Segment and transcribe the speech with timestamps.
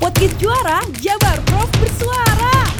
[0.00, 2.72] Podcast Juara Jabar Prof Bersuara.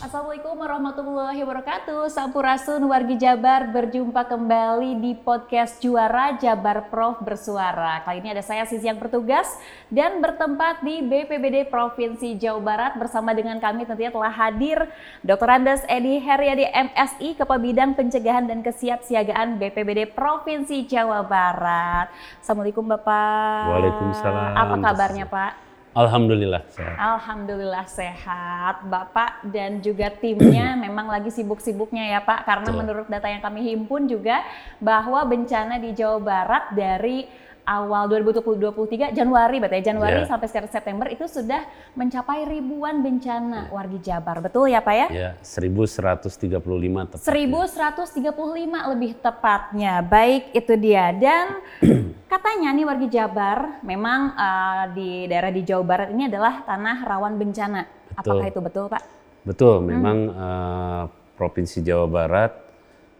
[0.00, 2.08] Assalamualaikum warahmatullahi wabarakatuh.
[2.08, 8.00] Sampurasun wargi Jabar berjumpa kembali di podcast Juara Jabar Prof Bersuara.
[8.08, 9.52] Kali ini ada saya Sisi yang bertugas
[9.92, 14.88] dan bertempat di BPBD Provinsi Jawa Barat bersama dengan kami tentunya telah hadir
[15.20, 15.60] Dr.
[15.60, 22.08] Andes Edi Heriadi MSI Kepala Bidang Pencegahan dan Kesiapsiagaan BPBD Provinsi Jawa Barat.
[22.40, 23.76] Assalamualaikum Bapak.
[23.76, 24.56] Waalaikumsalam.
[24.56, 25.69] Apa kabarnya Pak?
[25.90, 26.96] Alhamdulillah sehat.
[27.02, 32.78] Alhamdulillah sehat, Bapak dan juga timnya memang lagi sibuk-sibuknya ya Pak, karena Betul.
[32.78, 34.38] menurut data yang kami himpun juga
[34.78, 37.26] bahwa bencana di Jawa Barat dari
[37.64, 40.28] awal 2023 Januari berarti ya, Januari Ya.
[40.28, 41.62] sampai sekarang September itu sudah
[41.94, 45.06] mencapai ribuan bencana wargi Jabar, betul ya Pak ya?
[45.08, 46.58] Ya, 1135
[47.06, 47.24] tepat.
[47.24, 50.00] 1135 lebih tepatnya.
[50.00, 51.12] Baik, itu dia.
[51.12, 51.60] Dan
[52.32, 57.34] katanya nih wargi Jabar, memang eh, di daerah di Jawa Barat ini adalah tanah rawan
[57.36, 57.82] bencana.
[58.16, 58.52] Apakah Betul.
[58.52, 59.02] itu betul, Pak?
[59.40, 61.02] Betul, memang eh,
[61.38, 62.52] Provinsi Jawa Barat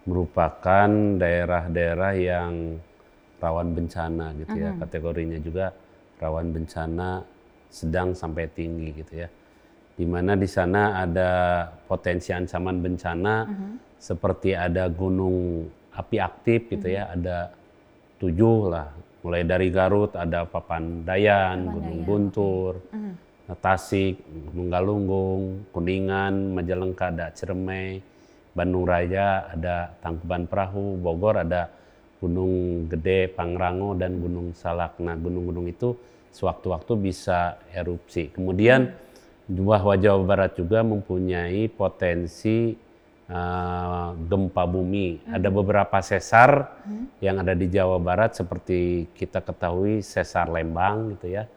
[0.04, 2.52] merupakan daerah-daerah yang
[3.40, 4.70] rawan bencana gitu ya.
[4.76, 5.72] Kategorinya juga
[6.20, 7.24] rawan bencana
[7.72, 9.28] sedang sampai tinggi gitu ya.
[9.96, 13.34] Di mana di sana ada potensi ancaman bencana
[14.00, 17.52] seperti ada gunung api aktif gitu ya, ada
[18.16, 18.88] tujuh lah.
[19.20, 22.80] Mulai dari Garut ada Papandayan, Gunung Guntur,
[23.60, 28.00] Tasik, Gunung Galunggung, Kuningan, Majalengka ada Ciremai,
[28.56, 31.68] Bandung Raya ada Tangkuban Perahu, Bogor ada
[32.20, 35.00] Gunung Gede, Pangrango dan Gunung Salak.
[35.00, 35.96] Nah, gunung-gunung itu
[36.30, 38.30] sewaktu-waktu bisa erupsi.
[38.30, 38.92] Kemudian
[39.50, 42.76] bahwa Jawa Barat juga mempunyai potensi
[43.26, 45.26] uh, gempa bumi.
[45.26, 46.78] Ada beberapa sesar
[47.18, 51.48] yang ada di Jawa Barat seperti kita ketahui sesar Lembang gitu ya.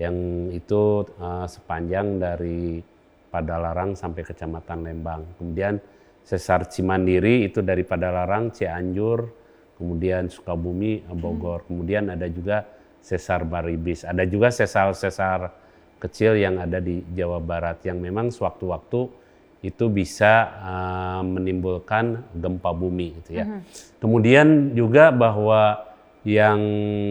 [0.00, 0.16] Yang
[0.62, 0.82] itu
[1.20, 2.80] uh, sepanjang dari
[3.28, 5.26] Padalarang sampai Kecamatan Lembang.
[5.36, 5.82] Kemudian
[6.22, 9.43] sesar Cimandiri itu dari Padalarang, Cianjur,
[9.76, 11.66] kemudian Sukabumi, Bogor.
[11.66, 12.64] Kemudian ada juga
[13.04, 14.02] sesar Baribis.
[14.06, 15.52] Ada juga sesar-sesar
[16.00, 19.24] kecil yang ada di Jawa Barat yang memang sewaktu-waktu
[19.64, 23.64] itu bisa uh, menimbulkan gempa bumi gitu ya.
[23.96, 25.88] Kemudian juga bahwa
[26.24, 26.60] yang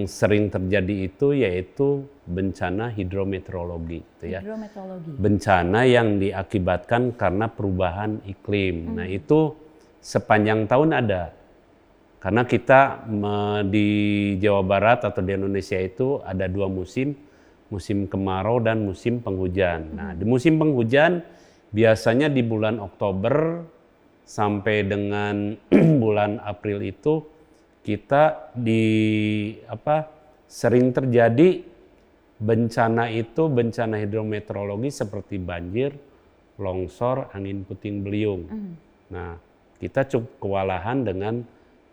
[0.09, 5.09] sering terjadi itu yaitu bencana hidrometeorologi gitu ya Hidrometeorologi.
[5.22, 8.97] bencana yang diakibatkan karena perubahan iklim.
[8.97, 9.53] Nah, itu
[10.02, 11.23] sepanjang tahun ada.
[12.23, 13.03] Karena kita
[13.67, 13.88] di
[14.39, 17.11] Jawa Barat atau di Indonesia itu ada dua musim,
[17.67, 19.91] musim kemarau dan musim penghujan.
[19.91, 21.19] Nah, di musim penghujan
[21.75, 23.67] biasanya di bulan Oktober
[24.23, 25.51] sampai dengan
[26.03, 27.28] bulan April itu
[27.84, 30.07] kita di apa
[30.47, 31.59] sering terjadi
[32.40, 35.91] bencana itu bencana hidrometeorologi seperti banjir,
[36.55, 38.47] longsor, angin puting beliung.
[39.11, 39.35] Nah,
[39.75, 41.44] kita cukup kewalahan dengan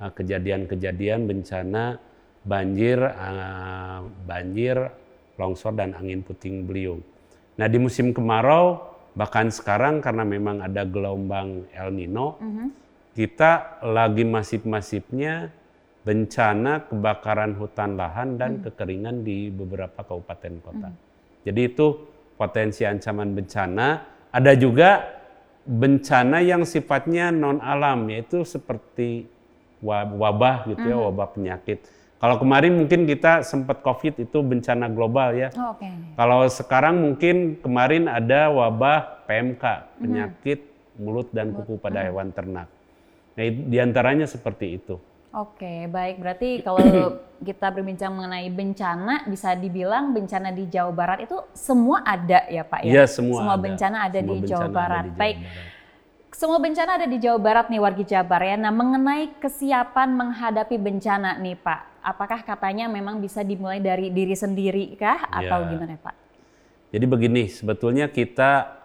[0.09, 2.01] kejadian-kejadian bencana
[2.41, 4.89] banjir, uh, banjir,
[5.37, 7.05] longsor dan angin puting beliung.
[7.61, 8.81] Nah, di musim kemarau
[9.13, 12.41] bahkan sekarang karena memang ada gelombang El Nino,
[13.13, 15.53] kita lagi masif-masifnya
[16.01, 20.89] bencana kebakaran hutan lahan dan kekeringan di beberapa kabupaten kota.
[21.45, 21.87] Jadi itu
[22.41, 23.89] potensi ancaman bencana.
[24.33, 25.05] Ada juga
[25.69, 29.29] bencana yang sifatnya non alam yaitu seperti
[29.83, 31.83] wabah gitu ya, wabah penyakit.
[32.21, 35.49] Kalau kemarin mungkin kita sempat COVID itu bencana global ya.
[35.57, 35.89] Oh, Oke.
[36.21, 39.65] Kalau sekarang mungkin kemarin ada wabah PMK,
[40.05, 40.69] penyakit
[41.01, 42.69] mulut dan kuku pada hewan ternak.
[43.41, 45.01] Nah, di antaranya seperti itu.
[45.33, 46.21] Oke, baik.
[46.21, 46.83] Berarti kalau
[47.41, 52.85] kita berbincang mengenai bencana, bisa dibilang bencana di Jawa Barat itu semua ada ya Pak
[52.85, 52.91] ya?
[53.01, 53.57] Iya, semua ada.
[53.57, 55.05] bencana ada Semua di bencana Jawa ada Barat.
[55.05, 55.37] di Jawa baik.
[56.31, 58.55] Semua bencana ada di Jawa Barat nih wargi Jabar ya.
[58.55, 64.95] Nah mengenai kesiapan menghadapi bencana nih Pak, apakah katanya memang bisa dimulai dari diri sendiri
[64.95, 65.69] kah atau Ya.
[65.75, 66.15] gimana Pak?
[66.91, 68.79] Jadi begini, sebetulnya kita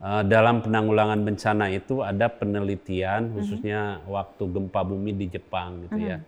[0.00, 6.18] eh, dalam penanggulangan bencana itu ada penelitian khususnya waktu gempa bumi di Jepang gitu ya.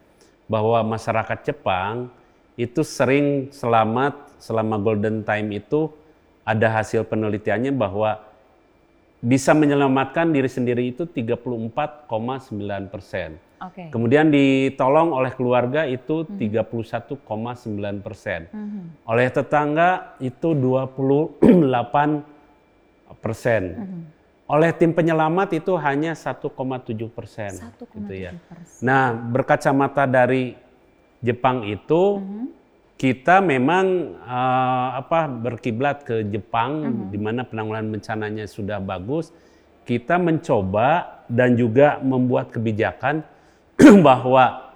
[0.44, 2.12] Bahwa masyarakat Jepang
[2.60, 5.88] itu sering selamat selama golden time itu
[6.44, 8.20] ada hasil penelitiannya bahwa
[9.22, 12.10] bisa menyelamatkan diri sendiri itu 34,9
[12.90, 13.38] persen.
[13.62, 13.86] Oke.
[13.94, 17.22] Kemudian ditolong oleh keluarga itu 31,9
[18.02, 18.50] persen.
[19.06, 21.38] Oleh tetangga itu 28
[23.22, 23.62] persen.
[24.50, 26.50] Oleh tim penyelamat itu hanya 1,7
[27.14, 27.54] persen.
[27.54, 28.34] 1,7 Gitu ya.
[28.82, 30.58] Nah berkacamata dari
[31.22, 32.18] Jepang itu
[33.02, 39.34] kita memang eh, apa berkiblat ke Jepang di mana penanggulangan bencananya sudah bagus.
[39.82, 43.26] Kita mencoba dan juga membuat kebijakan
[44.06, 44.70] bahwa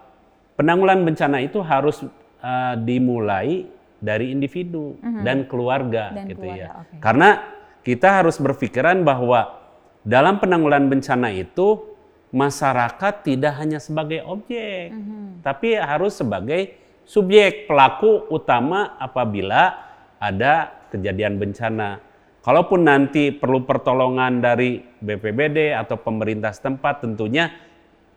[0.58, 2.02] penanggulangan bencana itu harus
[2.42, 3.70] eh, dimulai
[4.02, 6.68] dari individu dan keluarga Dan gitu keluarga, ya.
[6.82, 6.94] oke.
[6.98, 7.28] Karena
[7.86, 9.54] kita harus berpikiran bahwa
[10.02, 11.94] dalam penanggulangan bencana itu
[12.34, 14.90] masyarakat tidak hanya sebagai objek,
[15.46, 19.72] tapi harus sebagai subjek pelaku utama apabila
[20.18, 22.02] ada kejadian bencana.
[22.42, 27.50] Kalaupun nanti perlu pertolongan dari BPBD atau pemerintah setempat, tentunya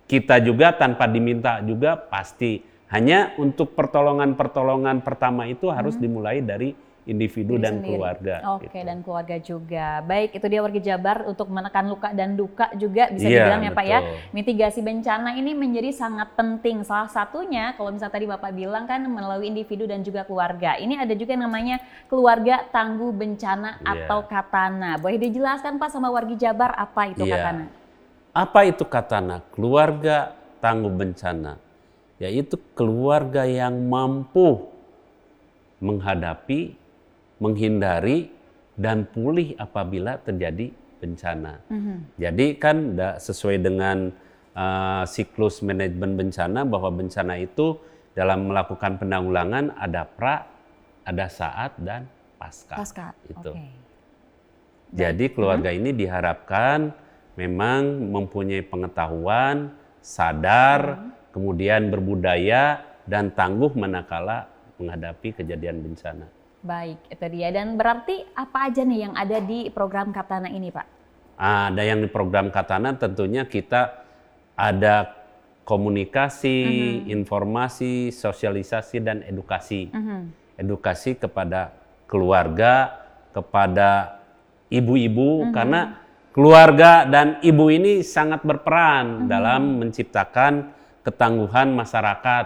[0.05, 2.61] kita juga tanpa diminta juga pasti.
[2.89, 6.73] Hanya untuk pertolongan-pertolongan pertama itu harus dimulai dari
[7.09, 7.89] individu Diri dan sendiri.
[7.89, 8.35] keluarga.
[8.53, 8.85] Oke, gitu.
[8.85, 9.87] dan keluarga juga.
[10.05, 13.71] Baik, itu dia warga Jabar untuk menekan luka dan duka juga bisa Iya, dibilang ya
[13.73, 13.99] Pak ya.
[13.99, 14.15] betul.
[14.31, 16.85] Mitigasi bencana ini menjadi sangat penting.
[16.85, 20.77] Salah satunya kalau misalnya tadi Bapak bilang kan melalui individu dan juga keluarga.
[20.77, 24.05] Ini ada juga yang namanya keluarga tangguh bencana Iya.
[24.05, 24.95] atau katana.
[24.95, 27.33] Boleh dijelaskan Pak sama warga Jabar apa itu Iya.
[27.35, 27.65] katana?
[28.29, 29.41] Apa itu katana?
[29.49, 31.57] Keluarga tangguh bencana.
[32.19, 34.67] Yaitu keluarga yang mampu
[35.79, 36.75] menghadapi,
[37.39, 38.31] menghindari,
[38.79, 40.71] dan pulih apabila terjadi
[41.03, 41.59] bencana.
[42.15, 44.11] Jadi kan sesuai dengan
[44.55, 47.75] uh, siklus manajemen bencana bahwa bencana itu
[48.15, 50.47] dalam melakukan penanggulangan ada pra,
[51.03, 52.07] ada saat, dan
[52.39, 52.75] pasca.
[52.79, 53.07] Pasca.
[53.27, 53.51] Itu.
[53.51, 53.67] Oke.
[54.89, 56.89] Jadi keluarga ini diharapkan
[57.37, 64.49] memang mempunyai pengetahuan, sadar, kemudian berbudaya dan tangguh manakala
[64.81, 66.38] menghadapi kejadian bencana.
[66.59, 67.49] Baik, itu dia.
[67.55, 70.87] Dan berarti apa aja nih yang ada di program Katana ini, Pak?
[71.39, 74.03] Ada yang di program Katana tentunya kita
[74.59, 75.15] ada
[75.63, 76.59] komunikasi,
[77.07, 79.87] informasi, sosialisasi dan edukasi.
[80.59, 81.71] Edukasi kepada
[82.11, 82.99] keluarga,
[83.31, 84.19] kepada
[84.67, 86.03] ibu-ibu karena
[86.35, 90.75] keluarga dan ibu ini sangat berperan dalam menciptakan
[91.07, 92.45] ketangguhan masyarakat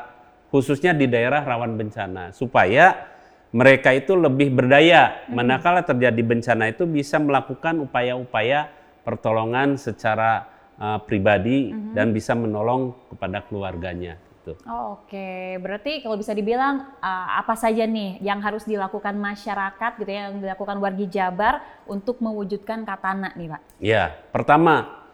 [0.54, 3.13] khususnya di daerah rawan bencana supaya
[3.54, 8.68] mereka itu lebih berdaya manakala terjadi bencana itu bisa melakukan upaya-upaya
[9.06, 10.50] pertolongan secara
[10.82, 14.60] uh, pribadi dan bisa menolong kepada keluarganya gitu.
[14.68, 20.12] Oh, Oke, berarti kalau bisa dibilang uh, apa saja nih yang harus dilakukan masyarakat gitu
[20.12, 23.62] ya, yang dilakukan wargi Jabar untuk mewujudkan Katana nih, Pak?
[23.80, 25.06] Ya, pertama,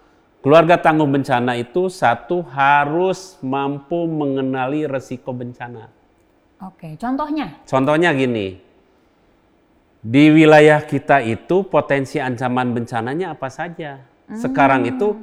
[0.42, 5.99] keluarga tangguh bencana itu satu harus mampu mengenali resiko bencana.
[6.60, 7.64] Oke, contohnya?
[7.64, 8.60] Contohnya gini,
[10.00, 14.00] di wilayah kita itu potensi ancaman bencananya apa saja.
[14.30, 15.16] Sekarang itu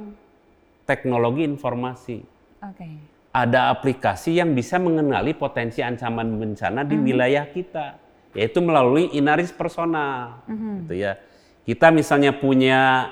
[0.83, 2.21] teknologi informasi.
[2.61, 2.89] Oke.
[3.31, 8.01] Ada aplikasi yang bisa mengenali potensi ancaman bencana di wilayah kita,
[8.33, 10.41] yaitu melalui inaris personal.
[10.49, 11.21] Gitu ya.
[11.67, 13.11] Kita misalnya punya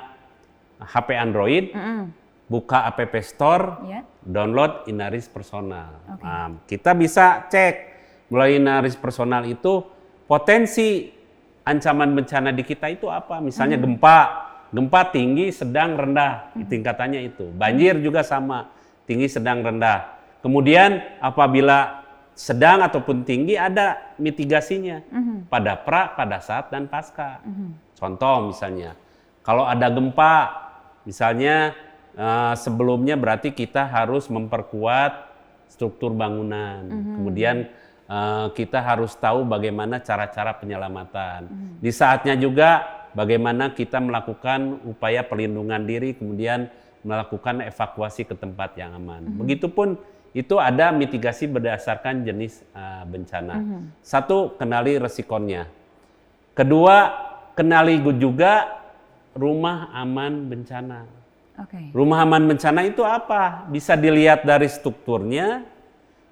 [0.82, 2.10] HP Android, Mm-mm.
[2.50, 4.02] buka App Store, Ya.
[4.26, 5.92] download Inaris Personal.
[6.10, 6.24] Oke.
[6.24, 7.95] Nah, kita bisa cek
[8.30, 9.86] melalui Inaris Personal itu
[10.26, 11.10] potensi
[11.66, 13.42] ancaman bencana di kita itu apa?
[13.42, 14.20] Misalnya gempa,
[14.70, 17.50] gempa tinggi, sedang, rendah, tingkatannya itu.
[17.54, 18.70] Banjir juga sama,
[19.10, 20.14] tinggi, sedang, rendah.
[20.46, 22.06] Kemudian apabila
[22.38, 25.02] sedang ataupun tinggi ada mitigasinya
[25.50, 27.42] pada pra, pada saat dan pasca.
[27.96, 28.94] Contoh misalnya,
[29.42, 30.36] kalau ada gempa,
[31.08, 31.74] misalnya
[32.14, 35.34] eh, sebelumnya berarti kita harus memperkuat
[35.72, 36.86] struktur bangunan.
[37.18, 37.72] Kemudian
[38.10, 41.50] eh, kita harus tahu bagaimana cara-cara penyelamatan.
[41.82, 42.84] Di saatnya juga
[43.14, 46.70] bagaimana kita melakukan upaya perlindungan diri, kemudian
[47.06, 49.26] melakukan evakuasi ke tempat yang aman.
[49.38, 49.98] Begitupun
[50.36, 53.86] itu ada mitigasi berdasarkan jenis eh, bencana.
[54.02, 55.70] Satu, kenali resikonya.
[56.56, 57.12] Kedua,
[57.56, 58.80] kenali juga
[59.36, 61.04] rumah aman bencana.
[61.56, 61.92] Oke.
[61.96, 63.68] Rumah aman bencana itu apa?
[63.72, 65.64] Bisa dilihat dari strukturnya,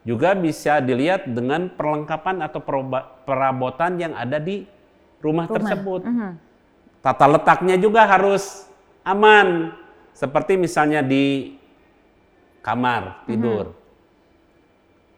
[0.04, 2.60] juga bisa dilihat dengan perlengkapan atau
[3.24, 4.68] perabotan yang ada di
[5.24, 6.04] rumah, tersebut.
[6.04, 6.32] Mhm.
[7.00, 8.68] Tata letaknya juga harus
[9.08, 9.76] aman.
[10.14, 11.58] Seperti misalnya di
[12.62, 13.76] kamar tidur.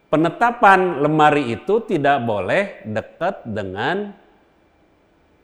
[0.06, 4.14] Penetapan lemari itu tidak boleh dekat dengan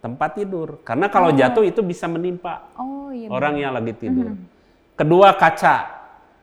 [0.03, 0.83] tempat tidur.
[0.83, 3.31] Karena kalau jatuh itu bisa menimpa Oh iya.
[3.31, 4.35] orang yang lagi tidur.
[4.99, 6.02] Kedua kaca.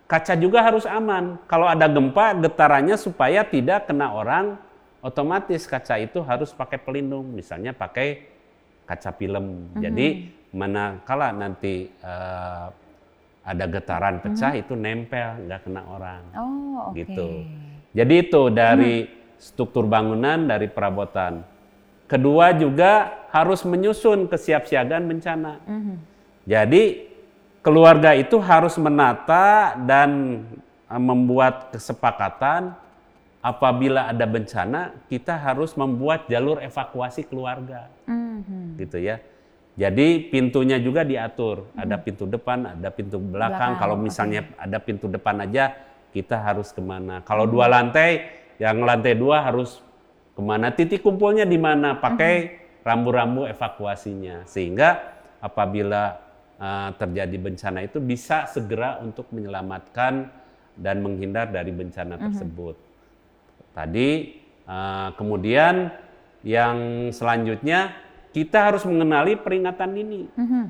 [0.09, 1.37] Kaca juga harus aman.
[1.45, 4.57] Kalau ada gempa, getarannya supaya tidak kena orang,
[5.05, 7.29] otomatis kaca itu harus pakai pelindung.
[7.29, 8.25] Misalnya pakai
[8.89, 9.69] kaca film.
[9.77, 12.67] Jadi manakala nanti eh,
[13.45, 16.23] ada getaran pecah itu nempel, nggak kena orang.
[16.33, 17.05] Oh oke.
[17.05, 17.29] Gitu.
[17.93, 18.95] Jadi itu dari
[19.37, 21.45] struktur bangunan dari perabotan.
[22.09, 25.61] Kedua juga harus menyusun kesiapsiagaan bencana.
[26.49, 27.08] Jadi
[27.61, 30.43] keluarga itu harus menata dan
[30.89, 32.73] eh, membuat kesepakatan
[33.39, 38.75] apabila ada bencana kita harus membuat jalur evakuasi keluarga Mhm.
[38.79, 39.19] gitu ya.
[39.79, 43.79] Jadi pintunya juga diatur, ada pintu depan, ada pintu belakang.
[43.79, 45.71] Belakang, Kalau misalnya ada pintu depan aja,
[46.11, 47.23] kita harus ke mana?
[47.23, 48.27] Kalau dua lantai,
[48.59, 49.79] yang lantai dua harus
[50.35, 50.75] ke mana?
[50.75, 51.95] Titik kumpulnya di mana?
[51.95, 54.99] Pakai rambu-rambu evakuasinya, sehingga
[55.39, 56.19] apabila
[56.59, 60.29] uh, terjadi bencana itu bisa segera untuk menyelamatkan
[60.75, 62.75] dan menghindar dari bencana tersebut.
[63.73, 64.09] Tadi
[64.67, 65.91] uh, kemudian
[66.43, 67.95] yang selanjutnya
[68.31, 70.21] kita harus mengenali peringatan dini.
[70.35, 70.63] Mhm.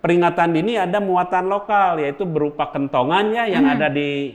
[0.00, 4.32] Peringatan dini ada muatan lokal yaitu berupa kentongannya yang ada di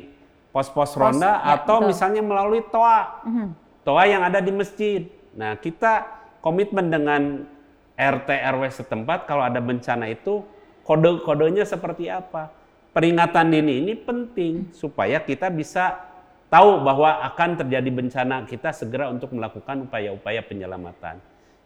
[0.53, 1.89] pos-pos ronda ya, atau betul.
[1.89, 3.25] misalnya melalui toa.
[3.25, 3.47] Mhm.
[3.81, 5.09] Toa yang ada di masjid.
[5.33, 6.05] Nah, kita
[6.45, 7.49] komitmen dengan
[7.97, 10.45] RT RW setempat kalau ada bencana itu
[10.85, 12.53] kode-kodenya seperti apa.
[12.95, 15.99] Peringatan dini ini penting supaya kita bisa
[16.47, 21.19] tahu bahwa akan terjadi bencana, kita segera untuk melakukan upaya-upaya penyelamatan.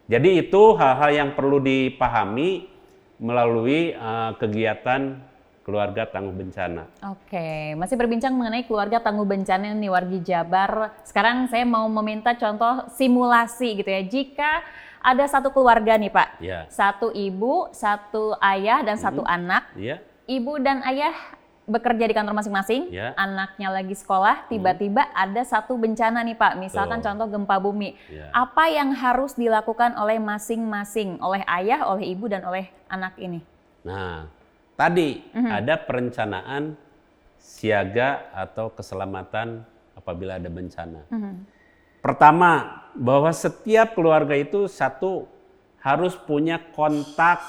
[0.09, 2.65] Jadi itu hal-hal yang perlu dipahami
[3.21, 5.21] melalui eh, kegiatan
[5.61, 6.89] keluarga tangguh bencana.
[7.13, 10.97] Oke, masih berbincang mengenai keluarga tangguh bencana nih wargi Jabar.
[11.05, 14.01] Sekarang saya mau meminta contoh simulasi gitu ya.
[14.01, 14.65] Jika
[14.97, 19.67] ada satu keluarga nih Pak, Ya, satu ibu, satu ayah dan satu anak.
[19.75, 21.11] ya, Ibu dan ayah
[21.65, 23.13] bekerja di kantor masing-masing, Ya.
[23.13, 27.93] anaknya lagi sekolah, tiba-tiba ada satu bencana nih Pak, misalkan contoh gempa bumi.
[28.09, 28.33] ya.
[28.33, 33.41] Apa yang harus dilakukan oleh masing-masing, oleh ayah, oleh ibu dan oleh anak ini?
[33.85, 34.25] Nah,
[34.73, 35.49] tadi Mhm.
[35.49, 36.73] ada perencanaan
[37.37, 39.61] siaga atau keselamatan
[39.93, 41.05] apabila ada bencana.
[41.09, 41.33] Mhm.
[42.01, 45.27] Pertama, bahwa setiap keluarga itu satu
[45.79, 47.39] harus punya kontak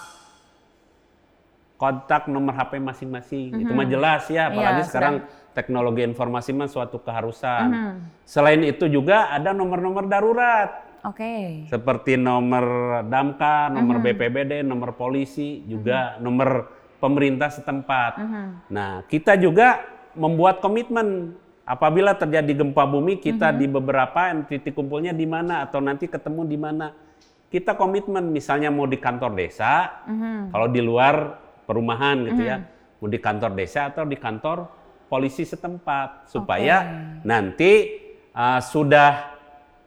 [1.80, 3.64] kontak nomor HP masing-masing.
[3.64, 5.14] Itu mah jelas ya, apalagi Iya, sekarang
[5.56, 7.66] teknologi informasi mah suatu keharusan.
[7.72, 7.92] Mhm.
[8.28, 10.92] Selain itu juga ada nomor-nomor darurat.
[11.00, 11.64] Oke.
[11.72, 14.04] seperti nomor damkar, nomor Mhm.
[14.04, 16.68] BPBD, nomor polisi, juga nomor
[17.00, 18.20] pemerintah setempat.
[18.20, 18.68] Mhm.
[18.68, 19.80] Nah, kita juga
[20.12, 21.32] membuat komitmen
[21.64, 23.56] apabila terjadi gempa bumi kita Mhm.
[23.56, 26.92] di beberapa titik kumpulnya di mana atau nanti ketemu di mana.
[27.50, 30.54] Kita komitmen misalnya mau di kantor desa, Mhm.
[30.54, 32.62] kalau di luar perumahan gitu ya,
[33.02, 34.70] mau di kantor desa atau di kantor
[35.10, 36.86] polisi setempat supaya
[37.26, 37.98] nanti
[38.30, 39.34] uh, sudah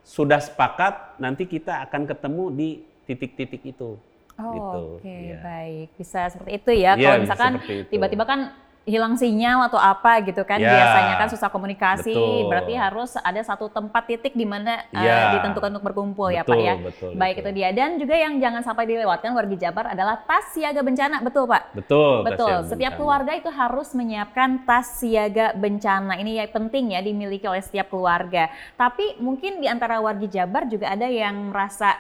[0.03, 2.69] sudah sepakat nanti kita akan ketemu di
[3.07, 3.95] titik-titik itu.
[4.33, 4.79] Oh, gitu.
[4.99, 5.39] Oke, Iya.
[5.39, 5.87] baik.
[5.95, 6.91] Bisa seperti itu ya.
[6.99, 7.53] Iya, Kalau misalkan
[7.87, 8.39] tiba-tiba kan
[8.83, 12.11] hilang sinyal atau apa gitu kan, Ya, biasanya kan susah komunikasi.
[12.11, 12.51] betul.
[12.51, 15.39] Berarti harus ada satu tempat titik di mana eh, Ya.
[15.39, 16.75] ditentukan untuk berkumpul ya Pak Betul, ya.
[16.75, 17.47] betul, baik betul.
[17.47, 17.69] itu dia.
[17.71, 21.63] Dan juga yang jangan sampai dilewatkan wargi Jabar adalah tas siaga bencana, betul Pak?
[21.71, 22.27] Betul.
[22.27, 22.55] Betul.
[22.67, 22.99] Setiap bencana.
[22.99, 26.19] keluarga itu harus menyiapkan tas siaga bencana.
[26.19, 28.51] Ini ya penting ya dimiliki oleh setiap keluarga.
[28.75, 31.95] Tapi mungkin di antara wargi Jabar juga ada yang merasa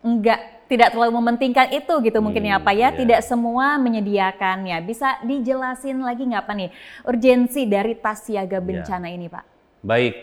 [0.00, 2.90] enggak tidak terlalu mementingkan itu gitu mungkin ya Hmm, Pak ya.
[2.90, 2.98] iya.
[2.98, 4.82] Tidak semua menyediakannya.
[4.82, 6.70] Bisa dijelasin lagi nggak Pak nih
[7.06, 8.42] urgensi dari tas Iya.
[8.42, 9.44] siaga bencana ini Pak?
[9.80, 10.14] Baik.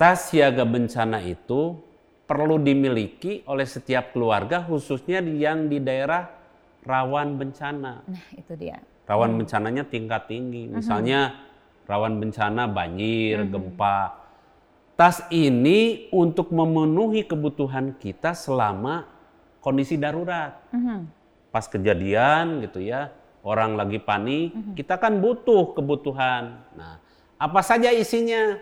[0.00, 1.76] Tas siaga bencana itu
[2.24, 6.30] perlu dimiliki oleh setiap keluarga khususnya yang di daerah
[6.82, 8.00] rawan bencana.
[8.00, 8.80] Nah itu dia.
[9.04, 9.38] Rawan Hmm.
[9.42, 10.68] bencananya tingkat tinggi.
[10.68, 11.34] Misalnya
[11.84, 13.50] rawan bencana banjir, Hmm.
[13.50, 13.98] gempa.
[14.94, 19.06] Tas ini untuk memenuhi kebutuhan kita selama
[19.68, 20.64] kondisi darurat.
[20.72, 21.04] Mhm.
[21.52, 23.12] Pas kejadian gitu ya,
[23.44, 24.72] orang lagi panik, Mhm.
[24.72, 26.64] kita kan butuh kebutuhan.
[26.72, 26.96] Nah,
[27.36, 28.56] apa saja isinya?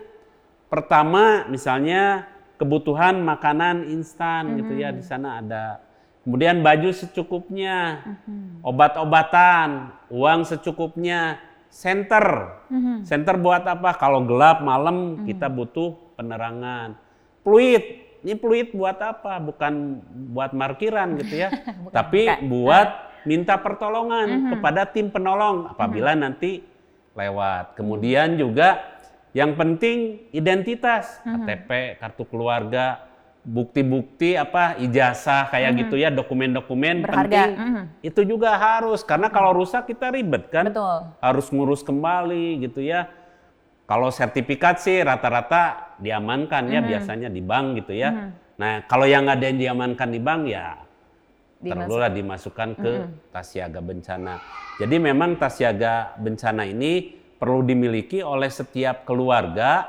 [0.67, 2.27] Pertama, misalnya
[2.59, 5.79] kebutuhan makanan instan gitu ya, di sana ada.
[6.27, 8.67] Kemudian baju secukupnya, Mhm.
[8.67, 11.39] obat-obatan, uang secukupnya,
[11.71, 12.51] senter.
[12.67, 13.07] Mhm.
[13.07, 13.95] Senter buat apa?
[13.95, 16.99] Kalau gelap malam kita butuh penerangan.
[17.47, 19.39] Fluid, ini fluid buat apa?
[19.39, 20.03] Bukan
[20.35, 21.49] buat markiran gitu ya,
[21.95, 22.43] tapi bukan.
[22.51, 22.89] buat
[23.23, 26.59] minta pertolongan kepada tim penolong apabila nanti
[27.15, 27.79] lewat.
[27.79, 28.99] Kemudian juga
[29.31, 33.07] yang penting identitas, KTP, kartu keluarga,
[33.47, 37.51] bukti-bukti apa ijazah kayak gitu ya, dokumen-dokumen penting.
[37.55, 37.83] Mhm.
[38.03, 41.15] Itu juga harus karena kalau rusak kita ribet kan Betul.
[41.23, 43.07] harus ngurus kembali gitu ya.
[43.87, 48.35] Kalau sertifikat sih rata-rata diamankan ya biasanya di bank gitu ya.
[48.59, 50.75] Nah kalau yang nggak ada yang diamankan di bank ya
[51.57, 52.91] perlulah dimasukkan ke
[53.31, 54.43] tas siaga bencana.
[54.77, 59.87] Jadi memang tas siaga bencana ini perlu dimiliki oleh setiap keluarga.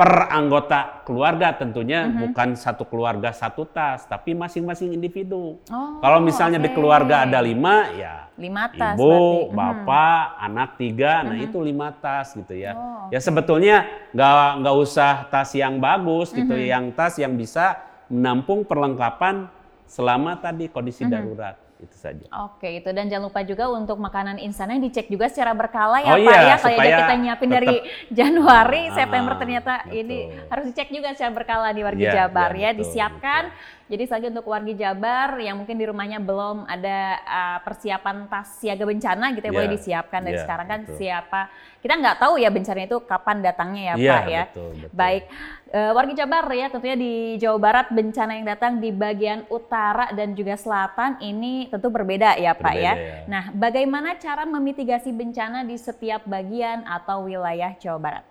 [0.00, 5.60] Per anggota keluarga tentunya bukan satu keluarga satu tas, tapi masing-masing individu.
[5.68, 6.80] Oh, Kalau misalnya di oke.
[6.80, 9.52] keluarga ada lima, ya Lima tas ibu, berarti.
[9.52, 9.56] Mhm.
[9.60, 12.72] bapak, anak tiga, nah itu lima tas gitu ya.
[12.72, 13.84] Oh, Ya sebetulnya
[14.16, 16.64] nggak nggak usah tas yang bagus gitu, Mhm.
[16.72, 17.76] yang tas yang bisa
[18.08, 19.52] menampung perlengkapan
[19.84, 21.12] selama tadi kondisi Mhm.
[21.12, 22.24] darurat itu saja.
[22.44, 26.18] Oke, itu dan jangan lupa juga untuk makanan insannya dicek juga secara berkala ya Oh
[26.20, 26.56] Pak iya, ya.
[26.56, 27.76] Kalau supaya kita nyiapin dari
[28.18, 29.98] Januari, Ah, September ternyata betul.
[29.98, 33.42] ini harus dicek juga secara berkala di Wargi Iya, Jabar iya, ya, betul, disiapkan.
[33.90, 38.86] Jadi lagi untuk Wargi Jabar yang mungkin di rumahnya belum ada uh, persiapan tas siaga
[38.86, 40.94] bencana gitu ya, Iya, boleh disiapkan dari iya, sekarang kan betul.
[40.94, 41.40] siapa.
[41.82, 44.42] Kita nggak tahu ya bencana itu kapan datangnya ya Iya, Pak ya.
[44.46, 44.94] betul, betul.
[44.94, 45.24] Baik,
[45.70, 50.34] Eh, Wargi Jabar ya tentunya di Jawa Barat bencana yang datang di bagian utara dan
[50.34, 52.98] juga selatan ini tentu berbeda ya Pak ya.
[52.98, 53.30] Berbeda, ya.
[53.30, 58.24] Nah, bagaimana cara memitigasi bencana di setiap bagian atau wilayah Jawa Barat?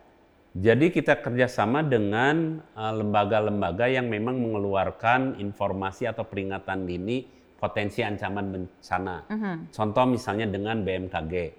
[0.57, 7.21] Jadi kita kerjasama dengan eh, lembaga-lembaga yang memang mengeluarkan informasi atau peringatan dini
[7.59, 9.15] potensi ancaman bencana.
[9.29, 9.55] Mhm.
[9.69, 11.53] Contoh misalnya dengan BMKG.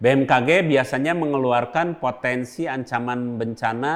[0.00, 3.92] BMKG biasanya mengeluarkan potensi ancaman bencana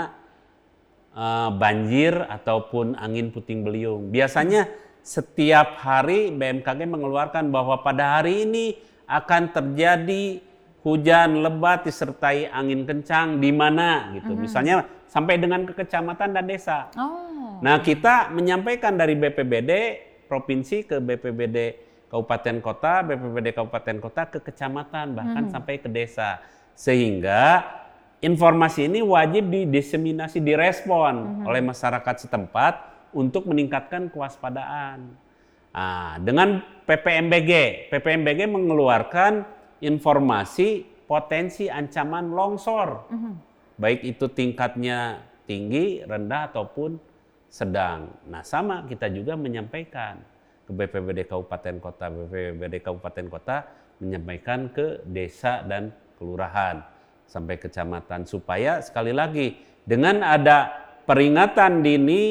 [1.16, 4.12] eh, banjir ataupun angin puting beliung.
[4.12, 4.68] Biasanya
[5.00, 10.40] setiap hari BMKG mengeluarkan bahwa pada hari ini akan terjadi
[10.84, 14.36] hujan lebat disertai angin kencang di mana gitu.
[14.36, 16.92] Misalnya sampai dengan ke kecamatan dan desa.
[16.94, 17.56] Oh.
[17.64, 19.72] Nah, kita menyampaikan dari BPBD
[20.28, 21.58] provinsi ke BPBD
[22.12, 26.44] kabupaten kota, BPBD kabupaten kota ke kecamatan bahkan sampai ke desa.
[26.76, 27.64] Sehingga
[28.20, 32.74] informasi ini wajib didiseminasi, direspon oleh masyarakat setempat
[33.16, 35.16] untuk meningkatkan kewaspadaan.
[35.74, 37.52] Nah, dengan PPMBG,
[37.88, 43.10] PPMBG mengeluarkan informasi potensi ancaman longsor.
[43.74, 46.96] Baik itu tingkatnya tinggi, rendah ataupun
[47.50, 48.10] sedang.
[48.26, 50.18] Nah, sama kita juga menyampaikan
[50.64, 53.56] ke BPBD Kabupaten Kota, BPBD Kabupaten Kota
[54.02, 56.82] menyampaikan ke desa dan kelurahan
[57.28, 59.54] sampai kecamatan supaya sekali lagi
[59.86, 60.72] dengan ada
[61.04, 62.22] peringatan dini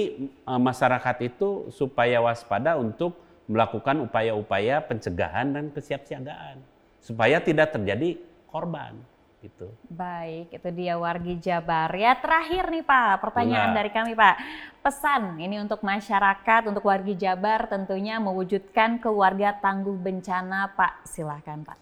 [0.44, 3.16] eh, masyarakat itu supaya waspada untuk
[3.48, 6.73] melakukan upaya-upaya pencegahan dan kesiapsiagaan
[7.04, 8.16] supaya tidak terjadi
[8.48, 8.96] korban
[9.44, 9.68] gitu.
[9.92, 11.92] Baik, itu dia Wargi Jabar.
[11.92, 13.78] Ya terakhir nih Pak, pertanyaan Boleh.
[13.84, 14.36] dari kami Pak.
[14.80, 21.04] Pesan ini untuk masyarakat, untuk Wargi Jabar tentunya mewujudkan keluarga tangguh bencana Pak.
[21.04, 21.78] Silahkan Pak.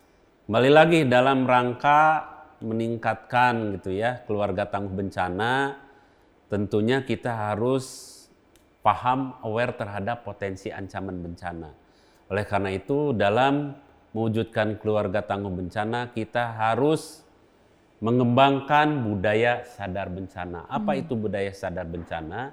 [0.49, 2.25] Kembali lagi dalam rangka
[2.65, 5.77] meningkatkan gitu ya keluarga tangguh bencana,
[6.49, 8.09] tentunya kita harus
[8.81, 11.69] paham aware terhadap potensi ancaman bencana.
[12.33, 13.77] Oleh karena itu dalam
[14.11, 17.23] mewujudkan keluarga tangguh bencana kita harus
[18.01, 20.65] mengembangkan budaya sadar bencana.
[20.67, 22.51] Apa itu budaya sadar bencana?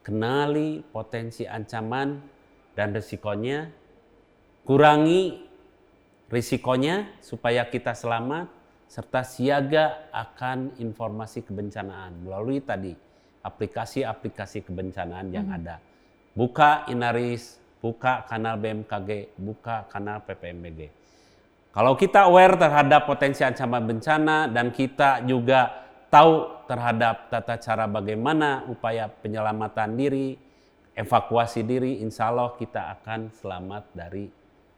[0.00, 2.16] Kenali potensi ancaman
[2.72, 3.68] dan risikonya,
[4.64, 5.44] kurangi
[6.32, 8.48] risikonya supaya kita selamat
[8.88, 12.96] serta siaga akan informasi kebencanaan melalui tadi
[13.44, 15.78] aplikasi-aplikasi kebencanaan yang ada.
[16.32, 20.92] Buka Inaris, buka kanal BMKG, buka kanal PPMBG.
[21.70, 28.66] Kalau kita aware terhadap potensi ancaman bencana dan kita juga tahu terhadap tata cara bagaimana
[28.66, 30.34] upaya penyelamatan diri,
[30.98, 34.26] evakuasi diri, insya Allah kita akan selamat dari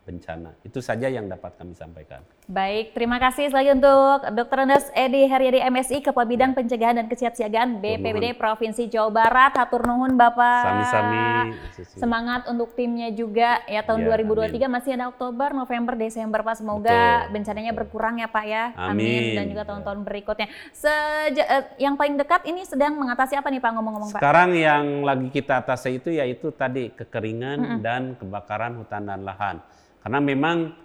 [0.04, 0.52] bencana.
[0.62, 2.20] Itu saja yang dapat kami sampaikan.
[2.50, 4.66] Baik, terima kasih sekali untuk Dr.
[4.66, 9.54] Andes Edi Haryadi MSI, Kepala Bidang Pencegahan dan Kesiapsiagaan BPBD Provinsi Jawa Barat.
[9.54, 10.66] Hatur nuhun Bapak.
[10.66, 11.54] Sami-sami.
[11.94, 16.58] Semangat untuk timnya juga ya tahun Ya, 2023 masih ada Oktober, November, Desember Pak.
[16.58, 18.74] Semoga Betul, bencananya berkurang ya Pak ya.
[18.74, 19.38] Amin.
[19.38, 20.50] Dan juga tahun-tahun berikutnya.
[20.74, 24.18] Seja, eh, yang paling dekat ini sedang mengatasi apa nih Pak ngomong-ngomong Pak?
[24.18, 29.62] Sekarang yang lagi kita atasi itu yaitu tadi kekeringan dan kebakaran hutan dan lahan.
[30.02, 30.82] Karena memang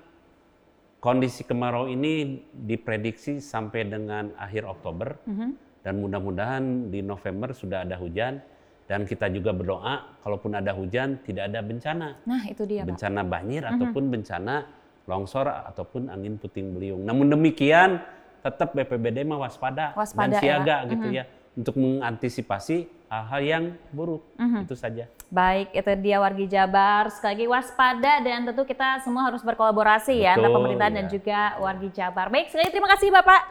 [1.07, 5.49] kondisi kemarau ini diprediksi sampai dengan akhir Oktober Mhm.
[5.79, 8.43] dan mudah-mudahan di November sudah ada hujan
[8.91, 12.19] dan kita juga berdoa kalaupun ada hujan tidak ada bencana.
[12.27, 12.91] Nah itu dia Pak.
[12.91, 14.55] bencana banjir ataupun bencana
[15.07, 17.07] longsor ataupun angin puting beliung.
[17.07, 18.03] Namun demikian
[18.43, 20.91] tetap BPBD mah waspada, dan ya, siaga Pak.
[20.91, 21.23] gitu ya
[21.55, 24.23] untuk mengantisipasi hal-hal yang buruk.
[24.35, 24.67] Mhm.
[24.67, 25.07] Itu saja.
[25.27, 27.11] Baik, itu dia wargi Jabar.
[27.11, 31.11] Sekali lagi waspada dan tentu kita semua harus berkolaborasi ya antara Betul, pemerintahan dan ya.
[31.19, 32.31] juga wargi Jabar.
[32.31, 33.41] Baik, sekali lagi terima kasih Bapak.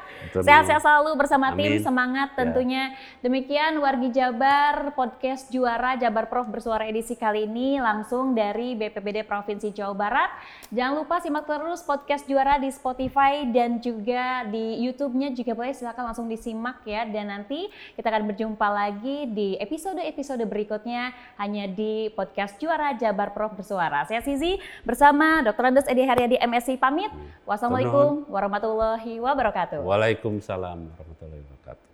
[0.41, 1.85] Sehat-sehat selalu bersama tim, Amin.
[1.85, 2.37] semangat Ya.
[2.41, 2.83] tentunya.
[3.21, 9.69] Demikian wargi Jabar podcast juara Jabar Prof bersuara edisi kali ini langsung dari BPBD Provinsi
[9.69, 10.33] Jawa Barat.
[10.73, 16.09] Jangan lupa simak terus podcast juara di Spotify dan juga di YouTube-nya juga boleh silakan
[16.09, 22.59] langsung disimak ya dan nanti kita akan berjumpa lagi di episode-episode berikutnya hanya di podcast
[22.59, 24.03] juara Jabar Prof bersuara.
[24.03, 25.71] Saya Sizi bersama Dr.
[25.71, 27.15] Andes Edi Haryadi MSc pamit.
[27.47, 29.87] Wassalamualaikum warahmatullahi wabarakatuh.
[29.87, 31.87] Waalaikumsalam warahmatullahi wabarakatuh.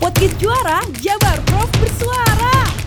[0.00, 2.83] Podcast juara Jabar Prof bersuara.